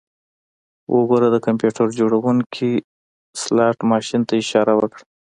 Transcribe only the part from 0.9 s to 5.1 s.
وګوره د کمپیوټر جوړونکي سلاټ ماشین ته اشاره وکړه